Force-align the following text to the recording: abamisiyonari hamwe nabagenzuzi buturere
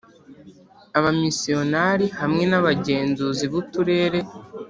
abamisiyonari 0.97 2.05
hamwe 2.19 2.43
nabagenzuzi 2.51 3.45
buturere 3.53 4.19